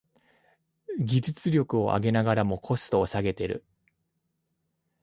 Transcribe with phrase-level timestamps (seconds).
[0.99, 3.63] 技術力を上げながらコストも下げてる